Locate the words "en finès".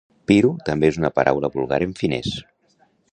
1.91-2.33